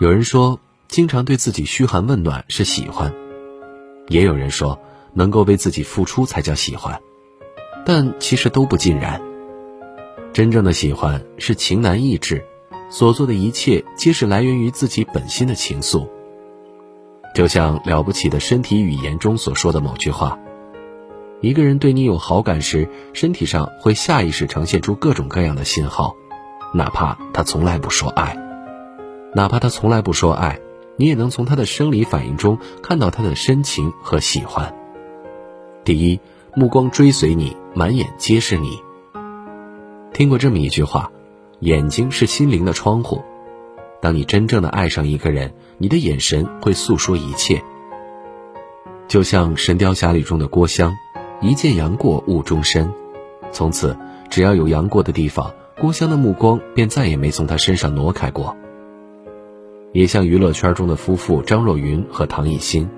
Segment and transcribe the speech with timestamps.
[0.00, 3.12] 有人说，经常对自己嘘寒问暖是喜欢；
[4.08, 4.80] 也有人说，
[5.12, 6.98] 能够为自己付出才叫喜欢。
[7.84, 9.20] 但其实都不尽然。
[10.32, 12.42] 真正的喜欢是情难抑制，
[12.88, 16.08] 所做的一切皆是来源于自己本心的情愫。
[17.34, 20.38] 就像《了不起的身体语言》中所说的某句话
[21.42, 26.16] ：“一个人对你有好感时，身体上会下意识呈现出各种各样的信号，
[26.72, 28.34] 哪怕他从来不说爱。”
[29.34, 30.58] 哪怕他从来不说爱，
[30.96, 34.74] 你也能从他的生理反应中看到他的深情和喜欢。
[35.84, 36.20] 第一，
[36.54, 38.78] 目光追随你，满眼皆是你。
[40.12, 41.10] 听过这么一句话：
[41.60, 43.22] 眼睛是心灵的窗户。
[44.02, 47.62] 当你真正的爱上一个人，你的眼神会诉说一切。
[49.08, 50.94] 就像《神雕侠侣》中的郭襄，
[51.40, 52.92] 一见杨过误终身，
[53.52, 53.96] 从此
[54.28, 58.56] 只要有杨过的地方，郭襄的目光便再也没从他身上挪开过。
[59.92, 62.88] 也像娱乐圈中的夫妇张若昀和唐艺昕，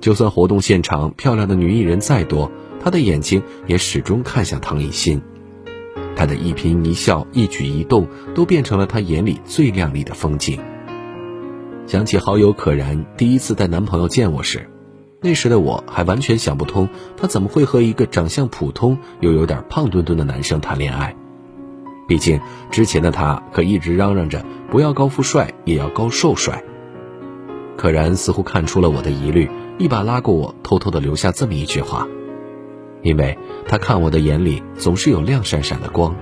[0.00, 5.22] 就算活动现场漂亮的女艺人再多，他的眼睛也始终看向唐艺昕，
[6.14, 10.58] 他的一颦一笑、一举一动都变成了他眼里最亮丽的风景。
[11.86, 14.68] 想起好友可然第一次带男朋友见我时，
[15.20, 21.16] 那时的我还完全想不通，她怎么会和一个长相普通又有点胖墩墩的男生谈恋爱。
[22.12, 22.38] 毕竟
[22.70, 26.62] 之前的他可一直嚷嚷着不要高富帅，也要高瘦帅。
[27.74, 32.06] 可然似乎看出了我的疑虑，一把拉过我，偷偷的留下这么一句话：
[33.00, 36.14] 因为他看我的眼里总是有亮闪闪的光。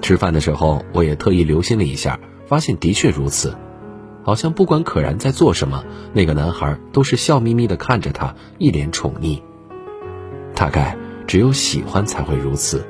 [0.00, 3.54] 吃饭的时候，我也特意留心了一下，发现的确如此，
[4.24, 9.38] 好像不管可然在做什么，那个男孩都是笑眯眯的看着他，一脸宠溺。
[10.54, 12.82] 大概只有喜欢才会如此。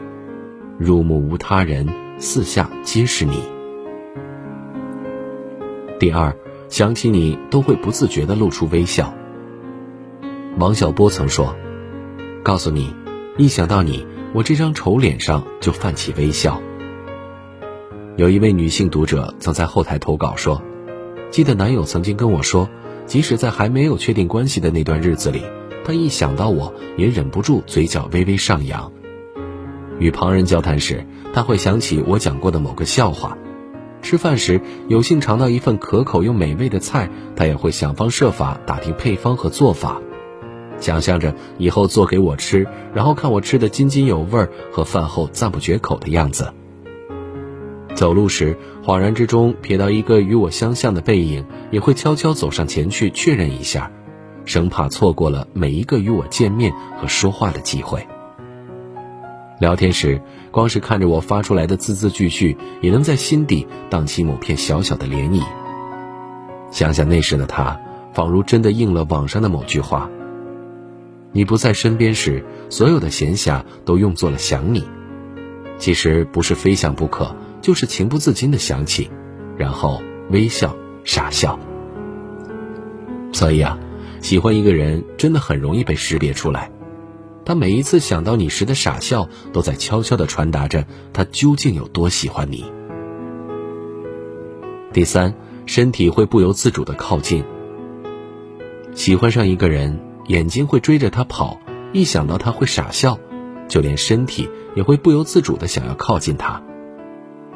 [0.78, 1.88] 入目无他人，
[2.18, 3.40] 四下皆是你。
[5.98, 6.36] 第二，
[6.68, 9.14] 想起你都会不自觉的露出微笑。
[10.58, 11.56] 王小波曾说
[12.44, 12.94] ：“告诉你，
[13.38, 16.60] 一想到你，我这张丑脸上就泛起微笑。”
[18.16, 20.62] 有一位女性读者曾在后台投稿说
[21.32, 22.68] ：“记得男友曾经跟我说，
[23.06, 25.40] 即使在还没有确定关系的那段日子里，
[25.86, 28.92] 他一想到我也忍不住嘴角微微上扬。”
[29.98, 33.36] 与旁人交谈时，他会想起我讲过的某个笑话；
[34.02, 40.00] 吃饭时有幸尝到一份可口又美味的菜，他也会想方设法打听配方和做法，
[40.80, 46.52] 想象着以后做给我吃，然后看我吃得津津有味和饭后赞不绝口的样子。
[47.94, 53.90] 走路时，恍然之中瞥到一个与我相像的背影，也会悄悄走上前去确认一下，
[54.44, 58.06] 生怕错过了每一个与我见面和说话的机会。
[59.58, 65.42] 聊天时，光是看着我发出来的字字句句，也能在心底荡起某片小小的涟漪。
[66.70, 67.80] 想想那时的他，
[68.12, 70.10] 仿如真的应了网上的某句话
[71.32, 74.84] ：“你不在身边时，所有的闲暇都用作了想你。”
[75.78, 79.10] 其实不是非想不可，就是情不自禁的想起，
[79.56, 81.58] 然后微笑傻笑。
[83.32, 83.78] 所以啊，
[84.20, 86.70] 喜欢一个人真的很容易被识别出来。
[87.46, 92.64] 他每一次想到你时的傻笑，都在悄悄地传达着他究竟有多喜欢你。
[94.92, 95.32] 第三，
[95.64, 97.44] 身体会不由自主地靠近。
[98.94, 101.60] 喜欢上一个人，眼睛会追着他跑，
[101.92, 103.16] 一想到他会傻笑，
[103.68, 106.60] 就连身体也会不由自主地想要靠近他，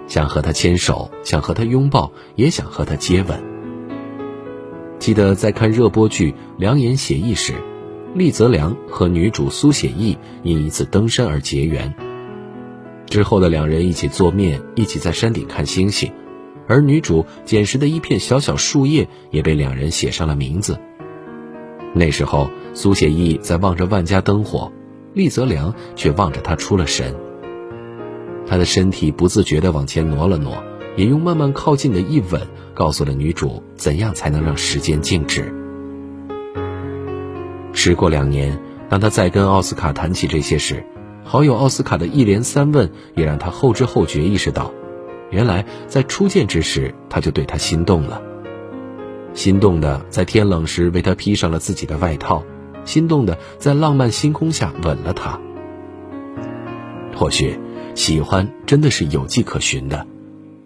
[0.07, 3.43] 想和他牵手，想和他拥抱，也想和他接吻。
[5.01, 7.55] 记得在看热播剧《良言写意》时。
[8.12, 11.94] 厉泽良和女主苏写意因一次登山而结缘，
[13.06, 16.10] 之后的两人一起做面，一起在山顶看星星，
[16.66, 20.76] 而女主捡拾的一片小小树叶也被两人写上了名字。
[21.94, 24.72] 那时候，苏写意在望着万家灯火，
[25.15, 27.15] 厉泽良却望着她出了神。
[28.44, 30.60] 他的身体不自觉地往前挪了挪，
[30.97, 32.42] 也用慢慢靠近的一吻，
[32.74, 35.54] 告诉了女主怎样才能让时间静止。
[37.82, 38.60] 时过两年，
[38.91, 40.84] 当他再跟奥斯卡谈起这些时，
[41.24, 44.71] 好友奥斯卡的一连三问也让他后知后觉意识到，
[45.30, 48.21] 原来在初见之时他就对他心动了。
[49.32, 52.44] 心动的在天冷时为他披上了自己的外套，
[52.84, 55.41] 心动的在浪漫星空下吻了他。
[57.16, 57.59] 或许，
[57.94, 60.06] 喜欢真的是有迹可循的，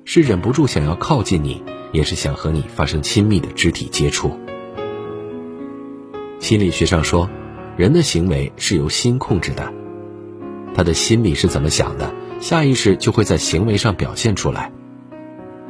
[0.05, 1.63] 是忍不住想要靠近你，
[1.93, 4.37] 也是想和你发生亲密的肢体接触。
[6.45, 7.27] 心理学上说，
[7.75, 9.73] 人的行为是由心控制的，
[10.75, 14.71] 他的心里是怎么想的，下意识就会在行为上表现出来。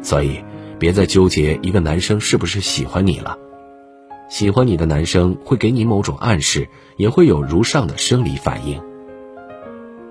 [0.03, 0.44] 所以，
[0.76, 3.38] 别再纠结一个男生是不是喜欢你了。
[4.29, 8.82] 喜欢你的男生会给你某种暗示，也会有如上的生理反应。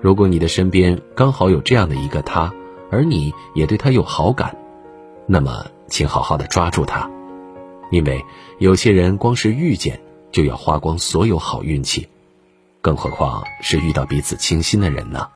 [0.00, 2.50] 如果你的身边刚好有这样的一个他，
[2.90, 4.56] 而你也对他有好感，
[5.26, 7.10] 那么请好好的抓住他，
[7.90, 8.24] 因为
[8.56, 10.00] 有些人光是遇见
[10.34, 12.08] 就要花光所有好运气，
[12.80, 15.28] 更何况是遇到彼此倾心的人呢？